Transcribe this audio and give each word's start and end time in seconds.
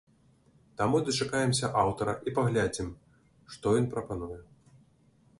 Таму 0.79 1.01
дачакаемся 1.09 1.67
аўтара 1.81 2.15
і 2.31 2.33
паглядзім, 2.37 2.87
што 3.57 3.75
ён 3.81 3.85
прапануе. 3.93 4.39